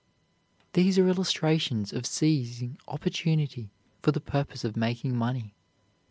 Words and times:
These 0.73 0.97
are 0.97 1.07
illustrations 1.07 1.93
of 1.93 2.07
seizing 2.07 2.79
opportunity 2.87 3.69
for 4.01 4.11
the 4.11 4.19
purpose 4.19 4.63
of 4.63 4.75
making 4.75 5.15
money. 5.15 5.53